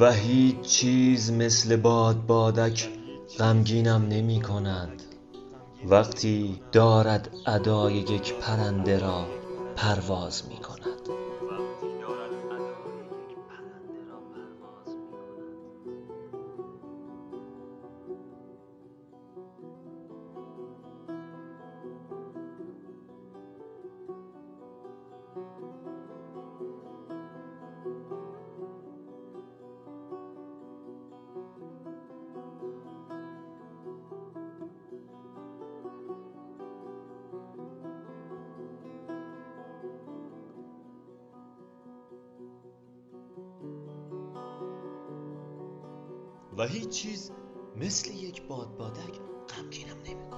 [0.00, 2.88] و هیچ چیز مثل باد بادک
[3.38, 5.02] غمگینم نمی کند
[5.84, 9.26] وقتی دارد ادای یک پرنده را
[9.76, 10.91] پرواز می کند.
[46.58, 47.32] و هیچ چیز
[47.76, 50.31] مثل یک باد بادک غمگینم نمی کند